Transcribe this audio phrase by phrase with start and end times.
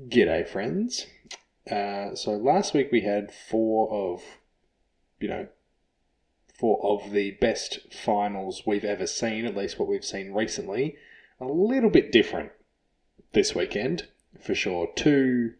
[0.00, 1.06] G'day, friends.
[1.68, 4.22] Uh, so last week we had four of,
[5.18, 5.48] you know,
[6.54, 10.96] four of the best finals we've ever seen, at least what we've seen recently.
[11.40, 12.52] A little bit different
[13.32, 14.06] this weekend,
[14.40, 14.88] for sure.
[14.94, 15.54] Two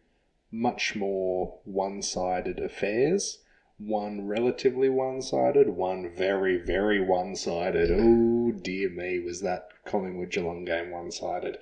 [0.51, 3.39] much more one sided affairs.
[3.77, 7.91] One relatively one sided, one very, very one sided.
[7.91, 11.57] Oh, dear me, was that Collingwood Geelong game one sided?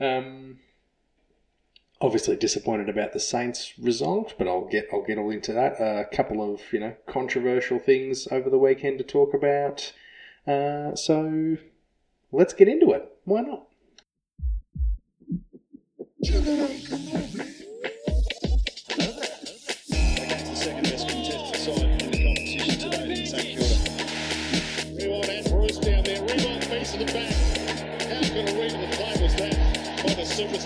[0.00, 0.58] Um,
[2.00, 5.80] obviously disappointed about the Saints result, but I'll get I'll get all into that.
[5.80, 9.92] a couple of you know controversial things over the weekend to talk about.
[10.46, 11.56] Uh, so
[12.32, 13.10] let's get into it.
[13.24, 13.64] Why not?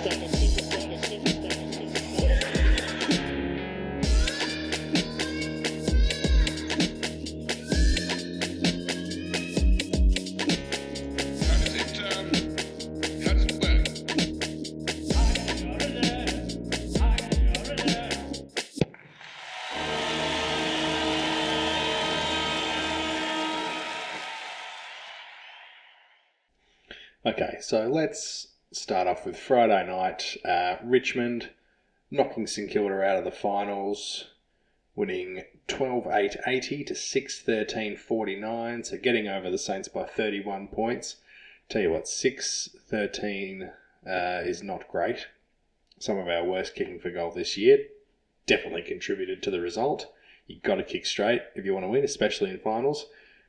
[0.04, 0.41] Against
[27.24, 30.36] Okay, so let's start off with Friday night.
[30.44, 31.50] Uh, Richmond
[32.10, 34.24] knocking St Kilda out of the finals,
[34.96, 40.66] winning 12 8 80 to 6 13 49, so getting over the Saints by 31
[40.66, 41.18] points.
[41.68, 43.70] Tell you what, 6 13
[44.04, 44.10] uh,
[44.44, 45.28] is not great.
[46.00, 47.86] Some of our worst kicking for goal this year
[48.46, 50.12] definitely contributed to the result.
[50.48, 53.06] You've got to kick straight if you want to win, especially in finals.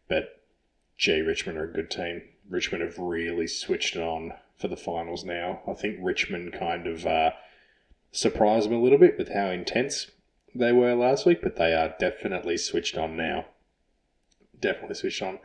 [0.08, 0.44] But
[0.96, 2.22] gee, Richmond are a good team.
[2.50, 5.62] Richmond have really switched it on for the finals now.
[5.68, 7.32] I think Richmond kind of uh,
[8.12, 10.12] surprised them a little bit with how intense
[10.56, 13.46] they were last week, but they are definitely switched on now.
[14.60, 15.40] Definitely switched on.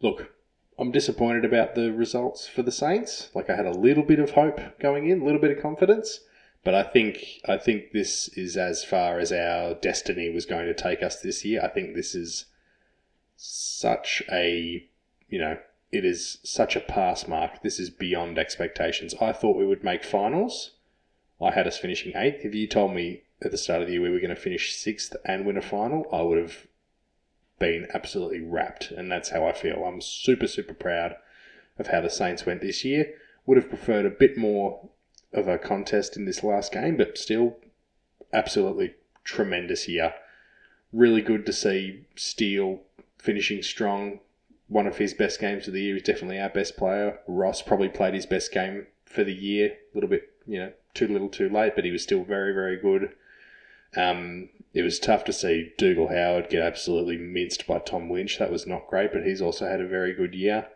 [0.00, 0.32] Look,
[0.78, 3.30] I'm disappointed about the results for the Saints.
[3.34, 6.20] Like I had a little bit of hope going in, a little bit of confidence,
[6.64, 10.74] but I think I think this is as far as our destiny was going to
[10.74, 11.62] take us this year.
[11.62, 12.46] I think this is
[13.36, 14.86] such a
[15.28, 15.58] you know
[15.92, 17.62] it is such a pass mark.
[17.62, 19.14] This is beyond expectations.
[19.20, 20.72] I thought we would make finals.
[21.40, 22.44] I had us finishing eighth.
[22.44, 24.74] If you told me at the start of the year we were going to finish
[24.76, 26.66] sixth and win a final, I would have
[27.58, 28.90] been absolutely wrapped.
[28.90, 29.84] And that's how I feel.
[29.84, 31.16] I'm super, super proud
[31.78, 33.14] of how the Saints went this year.
[33.46, 34.90] Would have preferred a bit more
[35.32, 37.56] of a contest in this last game, but still
[38.32, 40.14] absolutely tremendous year.
[40.92, 42.80] Really good to see Steele
[43.18, 44.20] finishing strong.
[44.70, 47.18] One of his best games of the year is definitely our best player.
[47.26, 49.72] Ross probably played his best game for the year.
[49.72, 52.76] A little bit, you know, too little, too late, but he was still very, very
[52.76, 53.12] good.
[53.96, 58.38] Um, it was tough to see Dougal Howard get absolutely minced by Tom Lynch.
[58.38, 60.68] That was not great, but he's also had a very good year.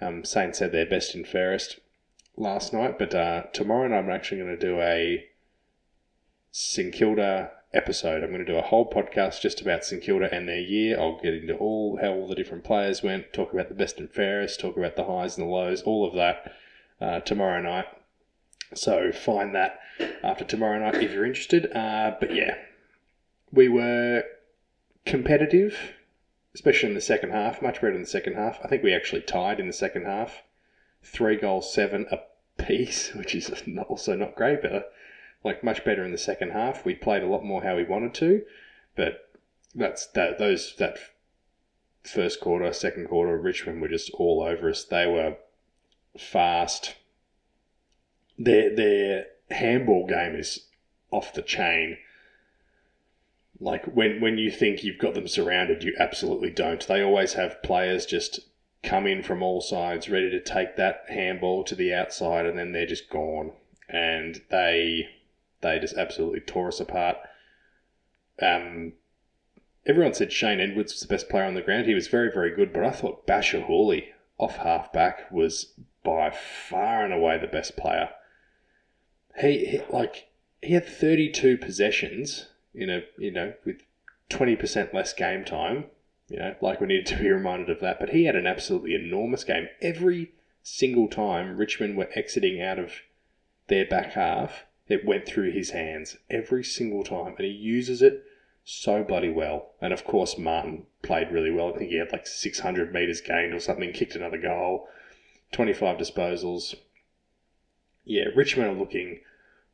[0.00, 1.80] Um, Saints had their best and fairest
[2.36, 5.24] last night, but uh, tomorrow night I'm actually going to do a
[6.52, 8.22] St Kilda episode.
[8.22, 10.98] I'm going to do a whole podcast just about St Kilda and their year.
[11.00, 14.10] I'll get into all how all the different players went, talk about the best and
[14.10, 16.52] fairest, talk about the highs and the lows, all of that
[17.00, 17.86] uh, tomorrow night.
[18.74, 19.80] So find that
[20.22, 21.70] after tomorrow night if you're interested.
[21.74, 22.56] Uh, but yeah,
[23.50, 24.24] we were
[25.04, 25.76] competitive,
[26.54, 27.62] especially in the second half.
[27.62, 28.58] Much better in the second half.
[28.62, 30.42] I think we actually tied in the second half,
[31.02, 33.50] three goals, seven apiece, which is
[33.88, 34.92] also not great, but
[35.44, 36.84] like much better in the second half.
[36.84, 38.42] We played a lot more how we wanted to,
[38.96, 39.30] but
[39.74, 40.98] that's that those that
[42.04, 44.84] first quarter, second quarter, Richmond were just all over us.
[44.84, 45.36] They were
[46.18, 46.96] fast.
[48.38, 50.66] Their their handball game is
[51.10, 51.98] off the chain.
[53.60, 56.86] Like when when you think you've got them surrounded, you absolutely don't.
[56.86, 58.40] They always have players just
[58.82, 62.72] come in from all sides, ready to take that handball to the outside, and then
[62.72, 63.52] they're just gone.
[63.88, 65.08] And they
[65.62, 67.16] they just absolutely tore us apart.
[68.40, 68.92] Um,
[69.86, 71.86] everyone said Shane Edwards was the best player on the ground.
[71.86, 74.08] He was very, very good, but I thought Bachar Houli
[74.38, 78.10] off half back was by far and away the best player.
[79.40, 80.28] He, he like
[80.60, 83.82] he had thirty two possessions in a you know with
[84.28, 85.86] twenty percent less game time.
[86.28, 88.00] You know, like we needed to be reminded of that.
[88.00, 89.68] But he had an absolutely enormous game.
[89.80, 90.32] Every
[90.62, 92.92] single time Richmond were exiting out of
[93.68, 98.24] their back half, it went through his hands every single time, and he uses it
[98.62, 99.70] so bloody well.
[99.80, 101.72] And of course, Martin played really well.
[101.74, 104.86] I think he had like 600 metres gained or something, kicked another goal,
[105.52, 106.74] 25 disposals.
[108.04, 109.20] Yeah, Richmond are looking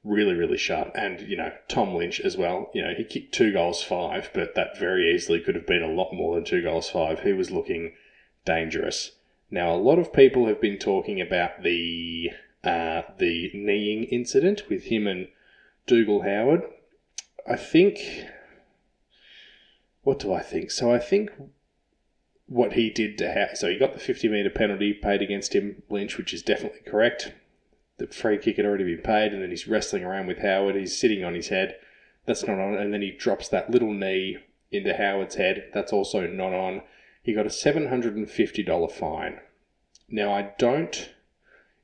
[0.05, 0.93] really, really sharp.
[0.95, 2.71] And, you know, Tom Lynch as well.
[2.73, 5.93] You know, he kicked two goals five, but that very easily could have been a
[5.93, 7.21] lot more than two goals five.
[7.21, 7.95] He was looking
[8.45, 9.13] dangerous.
[9.51, 12.31] Now, a lot of people have been talking about the
[12.65, 15.29] uh, the kneeing incident with him and
[15.87, 16.63] Dougal Howard.
[17.49, 17.99] I think.
[20.03, 20.71] What do I think?
[20.71, 21.31] So I think
[22.47, 23.57] what he did to Howard.
[23.57, 27.33] So he got the 50 metre penalty paid against him, Lynch, which is definitely correct.
[27.99, 30.77] The free kick had already been paid, and then he's wrestling around with Howard.
[30.77, 31.77] He's sitting on his head.
[32.27, 32.75] That's not on.
[32.75, 34.39] And then he drops that little knee
[34.71, 35.71] into Howard's head.
[35.75, 36.83] That's also not on.
[37.23, 39.41] He got a $750 fine.
[40.09, 41.11] Now, I don't,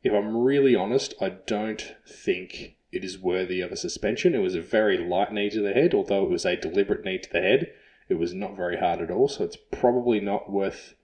[0.05, 4.35] if I'm really honest, I don't think it is worthy of a suspension.
[4.35, 7.19] It was a very light knee to the head, although it was a deliberate knee
[7.19, 7.73] to the head.
[8.09, 10.95] It was not very hard at all, so it's probably not worth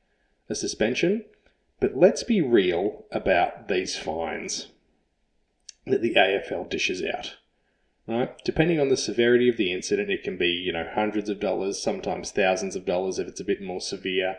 [0.50, 1.24] a suspension.
[1.80, 4.68] But let's be real about these fines
[5.86, 7.38] that the AFL dishes out.
[8.06, 8.36] Right?
[8.44, 11.82] Depending on the severity of the incident, it can be, you know, hundreds of dollars,
[11.82, 14.36] sometimes thousands of dollars if it's a bit more severe.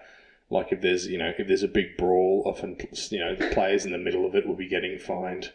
[0.52, 2.78] Like if there's, you know, if there's a big brawl, often,
[3.10, 5.54] you know, the players in the middle of it will be getting fined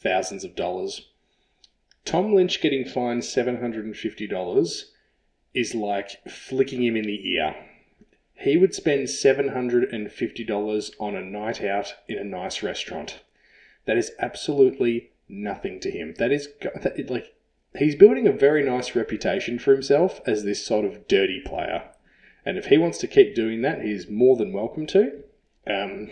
[0.00, 1.08] thousands of dollars.
[2.06, 4.84] Tom Lynch getting fined $750
[5.52, 7.54] is like flicking him in the ear.
[8.32, 13.20] He would spend $750 on a night out in a nice restaurant.
[13.84, 16.14] That is absolutely nothing to him.
[16.18, 17.34] That is that, like
[17.76, 21.90] he's building a very nice reputation for himself as this sort of dirty player.
[22.44, 25.22] And if he wants to keep doing that, he's more than welcome to.
[25.66, 26.10] Um,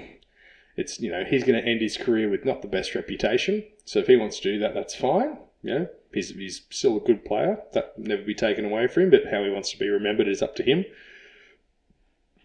[0.76, 3.64] it's you know he's going to end his career with not the best reputation.
[3.84, 5.38] So if he wants to do that, that's fine.
[5.62, 7.58] You know, he's he's still a good player.
[7.72, 9.10] That never be taken away from him.
[9.10, 10.84] But how he wants to be remembered is up to him.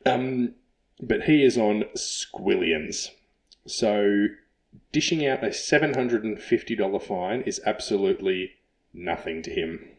[0.06, 0.56] Um,
[1.02, 3.10] but he is on squillions.
[3.68, 4.28] So
[4.92, 8.54] dishing out a seven hundred and fifty dollar fine is absolutely
[8.94, 9.90] nothing to him.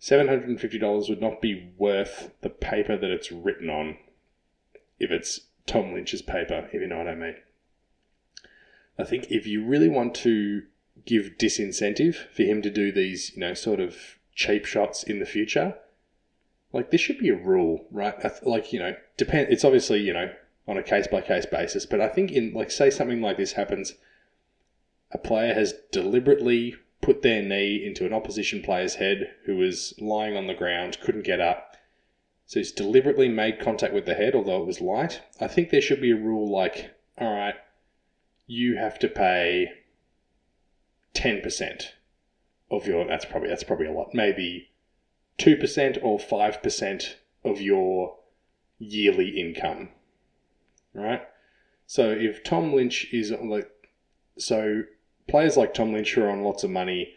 [0.00, 3.98] $750 would not be worth the paper that it's written on
[4.98, 7.36] if it's Tom Lynch's paper, if you know what I mean.
[8.98, 10.62] I think if you really want to
[11.06, 13.96] give disincentive for him to do these, you know, sort of
[14.34, 15.74] cheap shots in the future,
[16.72, 18.14] like this should be a rule, right?
[18.42, 20.32] Like, you know, depend it's obviously, you know,
[20.66, 23.52] on a case by case basis, but I think in like say something like this
[23.52, 23.94] happens
[25.12, 30.36] a player has deliberately put their knee into an opposition player's head who was lying
[30.36, 31.76] on the ground, couldn't get up.
[32.46, 35.22] So he's deliberately made contact with the head, although it was light.
[35.40, 37.54] I think there should be a rule like, all right,
[38.46, 39.68] you have to pay
[41.14, 41.94] ten percent
[42.70, 43.06] of your.
[43.06, 44.14] That's probably that's probably a lot.
[44.14, 44.70] Maybe
[45.38, 48.16] two percent or five percent of your
[48.78, 49.90] yearly income.
[50.92, 51.22] Right.
[51.86, 53.70] So if Tom Lynch is like,
[54.38, 54.82] so
[55.30, 57.14] players like Tom Lynch are on lots of money,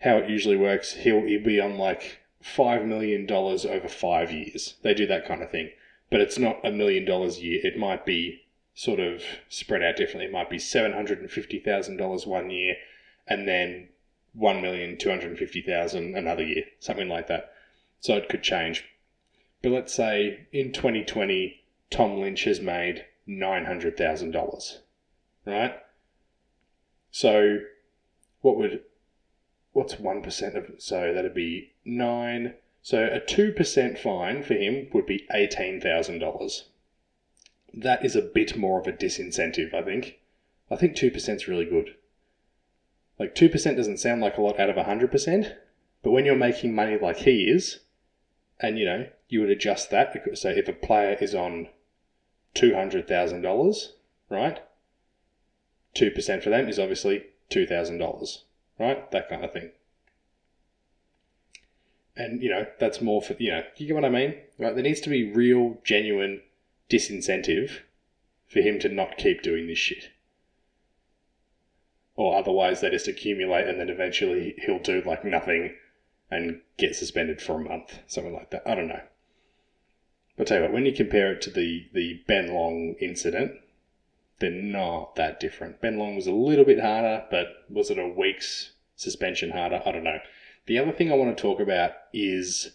[0.00, 4.76] how it usually works, he'll, he'll be on like $5 million over five years.
[4.82, 5.70] They do that kind of thing.
[6.10, 7.60] But it's not a million dollars a year.
[7.62, 8.42] It might be
[8.74, 10.26] sort of spread out differently.
[10.26, 12.76] It might be $750,000 one year
[13.26, 13.88] and then
[14.38, 17.52] 1,250,000 another year, something like that.
[18.00, 18.84] So it could change.
[19.62, 24.78] But let's say in 2020, Tom Lynch has made $900,000,
[25.44, 25.74] right?
[27.10, 27.58] So,
[28.40, 28.82] what would
[29.72, 32.54] what's one percent of so that'd be nine.
[32.82, 36.66] So a two percent fine for him would be eighteen thousand dollars.
[37.72, 40.18] That is a bit more of a disincentive, I think.
[40.70, 41.94] I think two percent's really good.
[43.18, 45.54] Like two percent doesn't sound like a lot out of hundred percent,
[46.02, 47.80] but when you're making money like he is,
[48.58, 51.68] and you know you would adjust that because so if a player is on
[52.54, 53.92] two hundred thousand dollars,
[54.28, 54.60] right?
[55.94, 58.38] 2% for them is obviously $2,000,
[58.78, 59.10] right?
[59.10, 59.70] That kind of thing.
[62.16, 64.34] And, you know, that's more for, you know, you get what I mean?
[64.58, 64.74] Right?
[64.74, 66.42] There needs to be real, genuine
[66.90, 67.80] disincentive
[68.48, 70.10] for him to not keep doing this shit.
[72.16, 75.74] Or otherwise they just accumulate and then eventually he'll do like nothing
[76.30, 78.62] and get suspended for a month, something like that.
[78.66, 79.00] I don't know.
[80.36, 83.52] But tell you what, when you compare it to the, the Ben Long incident,
[84.40, 85.80] they're not that different.
[85.80, 89.82] Ben Long was a little bit harder, but was it a week's suspension harder?
[89.84, 90.18] I don't know.
[90.66, 92.72] The other thing I want to talk about is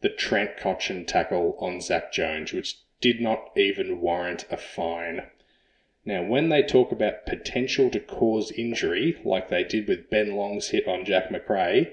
[0.00, 5.24] the Trent Cotchin tackle on Zak Jones, which did not even warrant a fine.
[6.04, 10.68] Now, when they talk about potential to cause injury, like they did with Ben Long's
[10.68, 11.92] hit on Jack Macrae,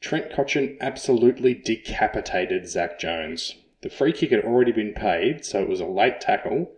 [0.00, 3.54] Trent Cotchin absolutely decapitated Zak Jones.
[3.82, 6.72] The free kick had already been paid, so it was a late tackle,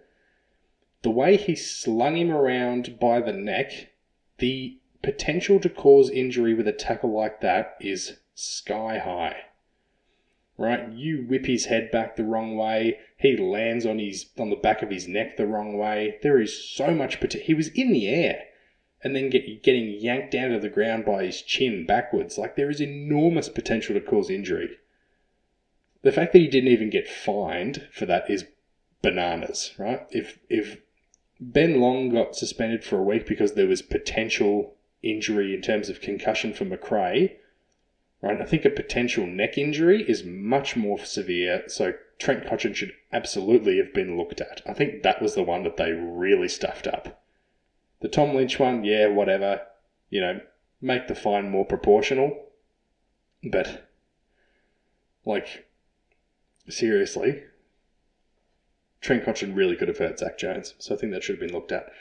[1.05, 3.91] the way he slung him around by the neck,
[4.39, 9.37] the potential to cause injury with a tackle like that is sky high.
[10.57, 10.91] Right?
[10.91, 14.83] You whip his head back the wrong way, he lands on his on the back
[14.83, 16.19] of his neck the wrong way.
[16.23, 17.47] There is so much potential.
[17.47, 18.45] He was in the air
[19.03, 22.39] and then get, getting yanked down to the ground by his chin backwards.
[22.39, 24.71] Like there is enormous potential to cause injury.
[26.01, 28.47] The fact that he didn't even get fined for that is
[29.03, 30.07] bananas, right?
[30.11, 30.79] If if
[31.41, 36.00] Ben Long got suspended for a week because there was potential injury in terms of
[36.00, 37.37] concussion for Macrae,
[38.23, 38.41] right?
[38.41, 41.64] I think a potential neck injury is much more severe.
[41.67, 44.62] So Trent Cotchin should absolutely have been looked at.
[44.67, 47.23] I think that was the one that they really stuffed up.
[48.00, 49.62] The Tom Lynch one, yeah, whatever.
[50.11, 50.41] You know,
[50.81, 52.47] make the fine more proportional.
[53.43, 53.91] But,
[55.25, 55.67] like,
[56.69, 57.43] seriously,
[59.05, 60.73] Trent Cotchin really could have hurt Zak Jones.
[60.79, 61.93] So I think that should have been looked at.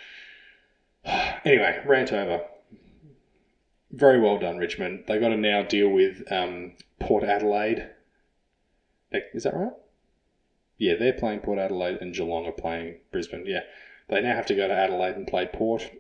[1.46, 2.46] anyway, rant over.
[3.92, 5.04] Very well done, Richmond.
[5.06, 7.90] They got to now deal with um, Port Adelaide.
[9.12, 9.74] Is that right?
[10.78, 13.44] Yeah, they're playing Port Adelaide and Geelong are playing Brisbane.
[13.46, 13.64] Yeah.
[14.08, 15.92] They now have to go to Adelaide and play Port.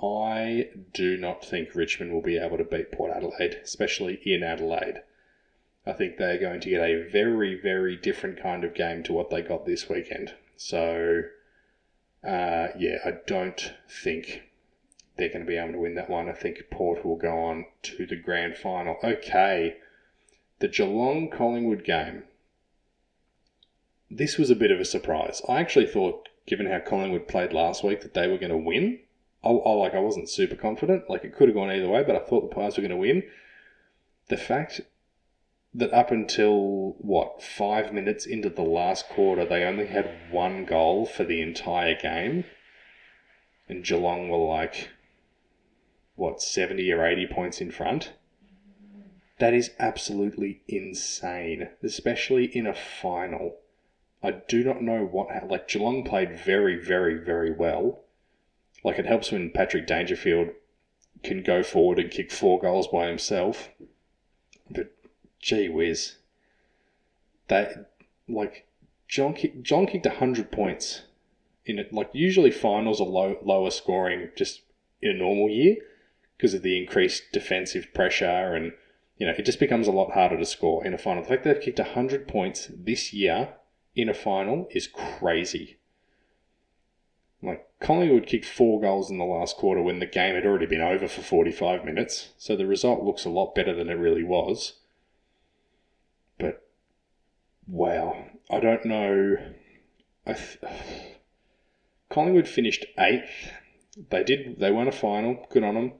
[0.00, 5.02] I do not think Richmond will be able to beat Port Adelaide, especially in Adelaide.
[5.84, 9.30] I think they're going to get a very, very different kind of game to what
[9.30, 10.34] they got this weekend.
[10.64, 11.24] So,
[12.22, 14.44] uh, yeah, I don't think
[15.16, 16.28] they're going to be able to win that one.
[16.28, 18.96] I think Port will go on to the grand final.
[19.02, 19.78] Okay,
[20.60, 22.22] the Geelong Collingwood game.
[24.08, 25.42] This was a bit of a surprise.
[25.48, 29.00] I actually thought, given how Collingwood played last week, that they were going to win.
[29.42, 31.10] I, I like I wasn't super confident.
[31.10, 32.96] Like it could have gone either way, but I thought the Pies were going to
[32.96, 33.24] win.
[34.28, 34.80] The fact
[35.74, 41.06] that up until what five minutes into the last quarter, they only had one goal
[41.06, 42.44] for the entire game,
[43.68, 44.90] and Geelong were like
[46.14, 48.12] what seventy or eighty points in front.
[49.38, 53.56] That is absolutely insane, especially in a final.
[54.22, 58.04] I do not know what like Geelong played very, very, very well.
[58.84, 60.50] Like it helps when Patrick Dangerfield
[61.24, 63.70] can go forward and kick four goals by himself.
[65.42, 66.16] Gee whiz,
[67.48, 67.90] that
[68.28, 68.66] like
[69.08, 71.02] John kick, John kicked hundred points
[71.66, 71.92] in it.
[71.92, 74.62] Like usually finals are low, lower scoring just
[75.02, 75.76] in a normal year
[76.36, 78.72] because of the increased defensive pressure and
[79.18, 81.22] you know it just becomes a lot harder to score in a final.
[81.22, 83.54] The fact they've kicked hundred points this year
[83.94, 85.78] in a final is crazy.
[87.42, 90.80] Like Collingwood kicked four goals in the last quarter when the game had already been
[90.80, 94.74] over for 45 minutes, so the result looks a lot better than it really was.
[97.66, 99.36] Wow, I don't know.
[100.26, 100.58] I th-
[102.10, 103.52] Collingwood finished eighth.
[104.10, 104.58] They did.
[104.58, 105.46] They won a final.
[105.50, 105.92] Good on them.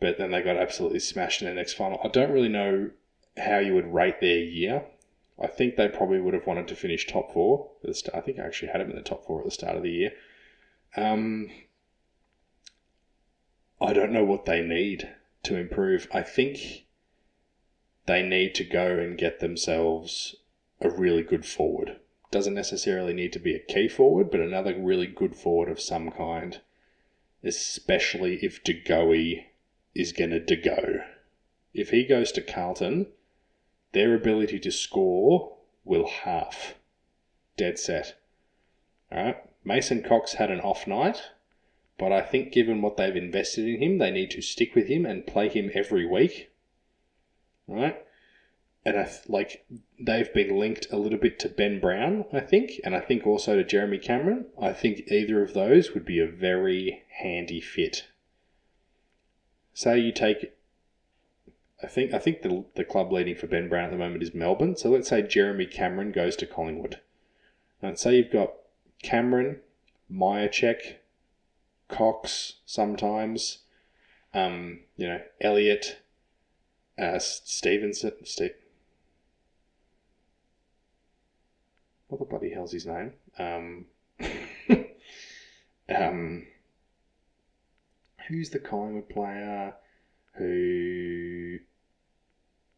[0.00, 2.00] But then they got absolutely smashed in the next final.
[2.04, 2.90] I don't really know
[3.36, 4.84] how you would rate their year.
[5.40, 7.70] I think they probably would have wanted to finish top four.
[7.82, 8.16] At the start.
[8.16, 9.90] I think I actually had them in the top four at the start of the
[9.90, 10.12] year.
[10.96, 11.50] Um,
[13.80, 15.08] I don't know what they need
[15.44, 16.06] to improve.
[16.12, 16.86] I think
[18.06, 20.36] they need to go and get themselves
[20.84, 21.98] a really good forward.
[22.30, 26.10] Doesn't necessarily need to be a key forward, but another really good forward of some
[26.10, 26.60] kind,
[27.42, 29.46] especially if De Goey
[29.94, 31.00] is going to go.
[31.72, 33.06] If he goes to Carlton,
[33.92, 36.74] their ability to score will half.
[37.56, 38.16] Dead set.
[39.10, 39.36] All right.
[39.64, 41.22] Mason Cox had an off night,
[41.98, 45.06] but I think given what they've invested in him, they need to stick with him
[45.06, 46.50] and play him every week.
[47.68, 48.04] All right.
[48.86, 49.64] And I th- like
[49.98, 53.56] they've been linked a little bit to Ben Brown, I think, and I think also
[53.56, 54.46] to Jeremy Cameron.
[54.60, 58.08] I think either of those would be a very handy fit.
[59.72, 60.52] Say you take
[61.82, 64.34] I think I think the the club leading for Ben Brown at the moment is
[64.34, 64.76] Melbourne.
[64.76, 67.00] So let's say Jeremy Cameron goes to Collingwood.
[67.82, 68.54] And say you've got
[69.02, 69.60] Cameron,
[70.10, 70.96] Mihocek,
[71.88, 73.58] Cox sometimes,
[74.32, 75.98] um, you know, Elliott,
[76.98, 78.54] uh, Stephenson, Steve.
[82.14, 83.12] What the bloody hell's his name?
[83.40, 83.86] Um,
[85.88, 86.46] um,
[88.28, 89.74] who's the Collingwood player
[90.34, 91.58] who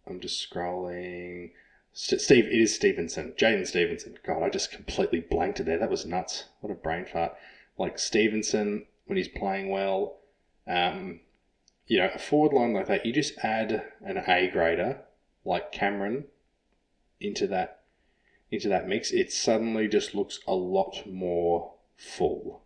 [0.07, 1.51] I'm just scrolling.
[1.93, 4.17] Steve, it is Stephenson, Jaidyn Stephenson.
[4.25, 5.79] God, I just completely blanked it there.
[5.79, 6.45] That was nuts.
[6.63, 7.35] What a brain fart.
[7.77, 10.21] Like Stephenson, when he's playing well,
[10.67, 11.21] um,
[11.87, 15.03] you know, a forward line like that, you just add an A grader
[15.45, 16.25] like Cameron
[17.21, 17.76] into that
[18.51, 19.11] into that mix.
[19.11, 22.63] It suddenly just looks a lot more full.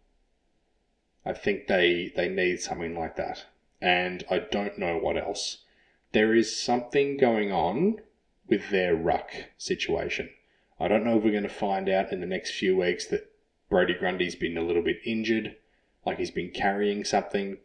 [1.25, 3.47] I think they they need something like that.
[3.81, 5.65] and I don't know what else.
[6.13, 8.01] There is something going on
[8.47, 10.31] with their ruck situation.
[10.79, 13.31] I don't know if we're going to find out in the next few weeks that
[13.71, 15.57] Brody Grundy's been a little bit injured,
[16.05, 17.59] like he's been carrying something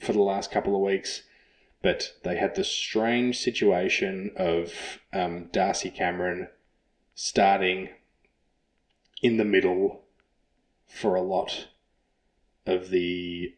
[0.00, 1.22] for the last couple of weeks.
[1.82, 4.72] But they had the strange situation of
[5.12, 6.48] um, Darcy Cameron
[7.14, 7.88] starting
[9.22, 10.02] in the middle
[10.86, 11.68] for a lot
[12.66, 13.54] of the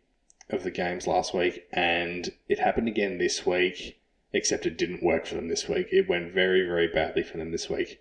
[0.48, 4.00] of the games last week, and it happened again this week.
[4.32, 5.88] Except it didn't work for them this week.
[5.92, 8.00] It went very, very badly for them this week.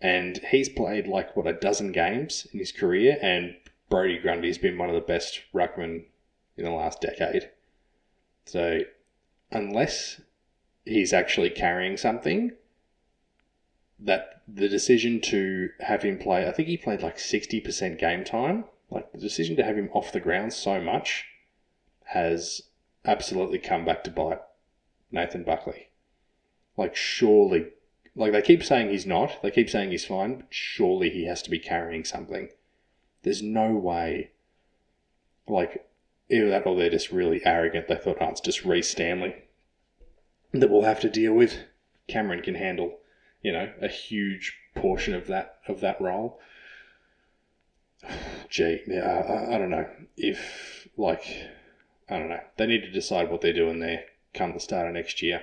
[0.00, 3.56] And he's played like what a dozen games in his career, and
[3.88, 6.04] Brody Grundy's been one of the best ruckmen
[6.56, 7.50] in the last decade.
[8.44, 8.80] So,
[9.50, 10.20] unless
[10.84, 12.52] he's actually carrying something,
[13.98, 18.64] that the decision to have him play, I think he played like 60% game time.
[18.90, 21.24] Like the decision to have him off the ground so much
[22.04, 22.62] has
[23.04, 24.40] absolutely come back to bite
[25.12, 25.90] Nathan Buckley.
[26.76, 27.68] Like, surely,
[28.16, 31.42] like they keep saying he's not, they keep saying he's fine, but surely he has
[31.42, 32.48] to be carrying something.
[33.22, 34.30] There's no way,
[35.46, 35.86] like,
[36.30, 37.86] either that or they're just really arrogant.
[37.86, 39.34] They thought, oh, it's just Rhys Stanley
[40.52, 41.56] that we'll have to deal with.
[42.08, 42.98] Cameron can handle,
[43.42, 46.40] you know, a huge portion of that of that role.
[48.48, 51.24] Gee, yeah, I, I don't know if like
[52.08, 52.40] I don't know.
[52.56, 54.04] They need to decide what they're doing there
[54.34, 55.42] come the start of next year.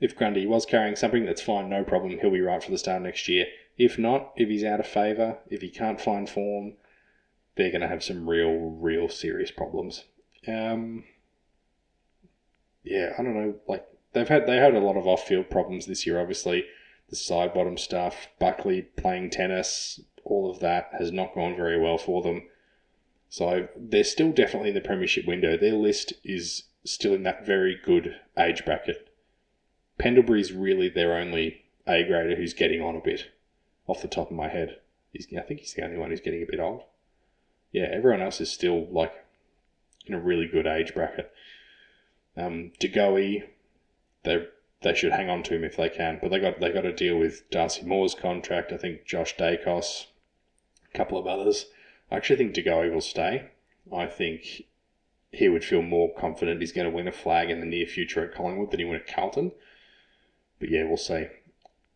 [0.00, 2.18] If Grundy was carrying something, that's fine, no problem.
[2.18, 3.46] He'll be right for the start of next year.
[3.76, 6.74] If not, if he's out of favour, if he can't find form,
[7.56, 10.04] they're going to have some real, real serious problems.
[10.48, 11.04] Um,
[12.82, 13.54] yeah, I don't know.
[13.68, 16.18] Like they've had they had a lot of off field problems this year.
[16.20, 16.64] Obviously,
[17.10, 22.22] the Sidebottom stuff, Buckley playing tennis, all of that has not gone very well for
[22.22, 22.42] them.
[23.28, 25.56] So they're still definitely in the premiership window.
[25.56, 29.08] Their list is still in that very good age bracket.
[29.98, 33.30] Pendlebury's really their only A grader who's getting on a bit,
[33.86, 34.78] off the top of my head.
[35.12, 36.82] He's, I think he's the only one who's getting a bit old.
[37.72, 39.12] Yeah, everyone else is still like
[40.06, 41.30] in a really good age bracket.
[42.36, 43.44] Um, De Goey,
[44.24, 44.46] they
[44.82, 46.92] they should hang on to him if they can, but they got they got to
[46.92, 48.72] deal with Darcy Moore's contract.
[48.72, 50.06] I think Josh Daicos,
[50.92, 51.66] a couple of others.
[52.10, 53.50] I actually think De Goey will stay.
[53.92, 54.62] I think
[55.30, 58.24] he would feel more confident he's going to win a flag in the near future
[58.24, 59.52] at Collingwood than he would at Carlton.
[60.58, 61.28] But yeah, we'll see.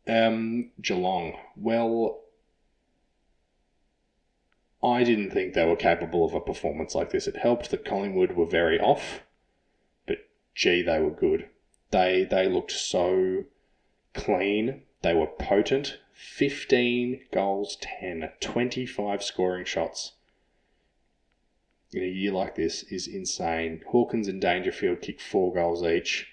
[0.07, 1.37] Um, Geelong.
[1.57, 2.20] Well,
[4.83, 7.27] I didn't think they were capable of a performance like this.
[7.27, 9.23] It helped that Collingwood were very off,
[10.07, 10.18] but
[10.55, 11.49] gee, they were good.
[11.94, 13.44] They they looked so
[14.14, 14.83] clean.
[15.02, 16.00] They were potent.
[16.12, 20.14] 15 goals, 10, 25 scoring shots
[21.92, 23.80] in a year like this is insane.
[23.87, 26.33] Hawkins and Dangerfield kicked four goals each,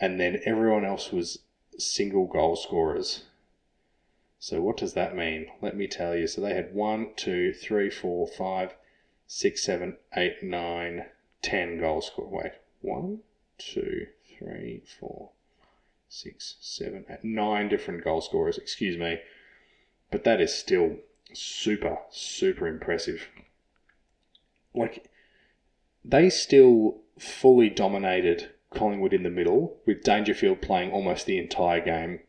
[0.00, 1.40] and then everyone else was
[1.76, 3.24] single goal scorers.
[4.38, 5.46] So what does that mean?
[5.60, 6.26] Let me tell you.
[6.26, 8.74] So they had one, two, three, four, five,
[9.26, 11.04] six, seven, eight, nine,
[11.42, 12.30] ten goal score.
[12.30, 13.20] Wait, one,
[13.58, 14.06] two,
[14.42, 15.30] three, four,
[16.08, 18.58] six, seven, eight, nine different goal scorers.
[18.58, 19.20] Excuse me,
[20.10, 20.96] but that is still
[21.32, 23.28] super, super impressive
[24.74, 25.10] like
[26.04, 32.20] they still fully dominated Collingwood in the middle, with Dangerfield playing almost the entire game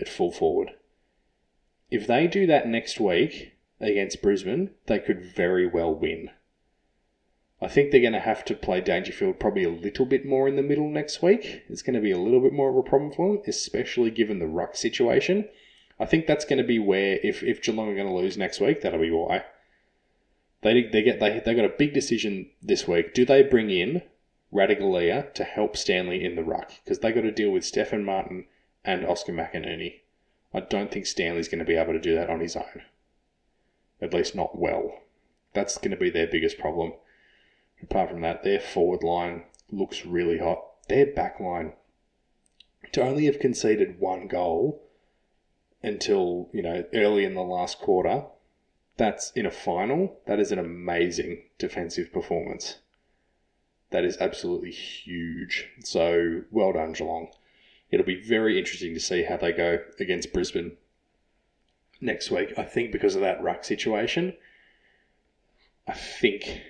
[0.00, 0.70] at full forward.
[1.90, 6.30] If they do that next week against Brisbane, they could very well win.
[7.62, 10.56] I think they're going to have to play Dangerfield probably a little bit more in
[10.56, 11.62] the middle next week.
[11.68, 14.40] It's going to be a little bit more of a problem for them, especially given
[14.40, 15.48] the ruck situation.
[16.00, 18.60] I think that's going to be where, if, if Geelong are going to lose next
[18.60, 19.44] week, that'll be why.
[20.62, 23.14] They they get they they got a big decision this week.
[23.14, 24.02] Do they bring in
[24.52, 28.46] Ratugolea to help Stanley in the ruck because they got to deal with Stefan Martin
[28.84, 30.00] and Oscar McInerney.
[30.52, 32.82] I don't think Stanley's going to be able to do that on his own.
[34.00, 34.98] At least not well.
[35.54, 36.92] That's going to be their biggest problem.
[37.82, 40.64] Apart from that, their forward line looks really hot.
[40.88, 41.72] Their back line
[42.92, 44.82] to only have conceded one goal
[45.82, 48.24] until, you know, early in the last quarter
[48.96, 50.20] that's in a final.
[50.26, 52.78] That is an amazing defensive performance.
[53.90, 55.68] That is absolutely huge.
[55.80, 57.28] So well done, Geelong.
[57.90, 60.76] It'll be very interesting to see how they go against Brisbane
[62.00, 62.54] next week.
[62.56, 64.34] I think because of that ruck situation,
[65.86, 66.62] I think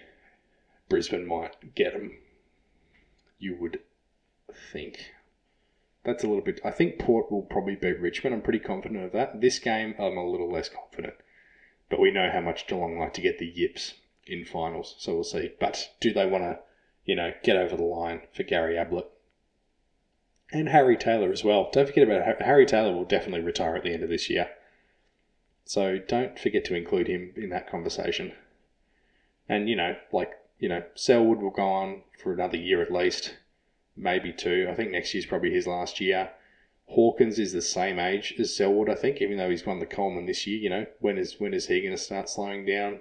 [0.93, 2.19] Brisbane might get them.
[3.39, 3.81] You would
[4.73, 5.13] think.
[6.05, 6.61] That's a little bit.
[6.65, 8.35] I think Port will probably beat Richmond.
[8.35, 9.41] I'm pretty confident of that.
[9.41, 11.15] This game, I'm a little less confident.
[11.89, 13.95] But we know how much Geelong like to get the yips
[14.27, 15.53] in finals, so we'll see.
[15.59, 16.59] But do they want to
[17.05, 19.07] you know, get over the line for Gary Ablett.
[20.53, 21.71] And Harry Taylor as well.
[21.73, 24.51] Don't forget about Har- Harry Taylor will definitely retire at the end of this year.
[25.65, 28.33] So don't forget to include him in that conversation.
[29.49, 33.35] And, you know, like, you know, Selwood will go on for another year at least,
[33.97, 34.69] maybe two.
[34.71, 36.31] I think next year's probably his last year.
[36.87, 40.27] Hawkins is the same age as Selwood, I think, even though he's won the Coleman
[40.27, 40.59] this year.
[40.59, 43.01] You know, when is when is he going to start slowing down?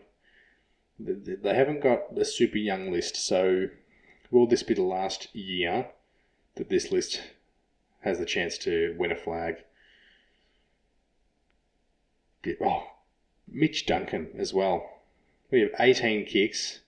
[1.00, 3.68] They haven't got a super young list, so
[4.32, 5.90] will this be the last year
[6.56, 7.22] that this list
[8.00, 9.58] has the chance to win a flag?
[12.60, 12.88] Oh,
[13.48, 15.02] Mitch Duncan as well.
[15.52, 16.80] We have 18 kicks,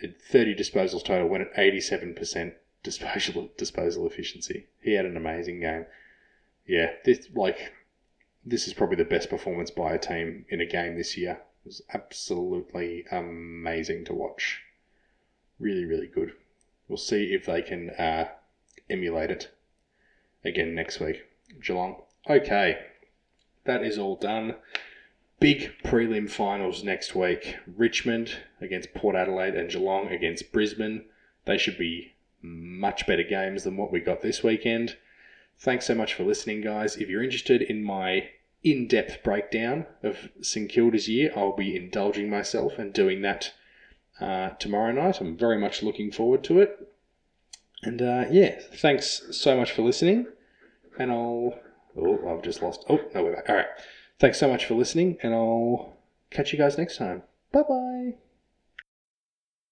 [0.00, 4.66] 30 disposals total, went at 87% disposal disposal efficiency.
[4.80, 5.86] He had an amazing game.
[6.66, 7.72] Yeah, this like
[8.44, 11.40] this is probably the best performance by a team in a game this year.
[11.64, 14.62] It was absolutely amazing to watch.
[15.58, 16.32] Really, really good.
[16.88, 18.28] We'll see if they can uh,
[18.88, 19.50] emulate it
[20.44, 21.24] again next week.
[21.60, 22.02] Geelong.
[22.28, 22.78] Okay,
[23.64, 24.54] that is all done.
[25.38, 27.56] Big prelim finals next week.
[27.66, 31.04] Richmond against Port Adelaide and Geelong against Brisbane.
[31.44, 34.96] They should be much better games than what we got this weekend.
[35.58, 36.96] Thanks so much for listening, guys.
[36.96, 38.30] If you're interested in my
[38.62, 43.52] in depth breakdown of St Kilda's year, I'll be indulging myself and doing that
[44.20, 45.20] uh, tomorrow night.
[45.20, 46.88] I'm very much looking forward to it.
[47.82, 50.26] And uh, yeah, thanks so much for listening.
[50.98, 51.58] And I'll.
[51.96, 52.84] Oh, I've just lost.
[52.88, 53.48] Oh, no, we're back.
[53.48, 53.66] All right.
[54.18, 55.96] Thanks so much for listening, and I'll
[56.30, 57.22] catch you guys next time.
[57.52, 57.85] Bye bye.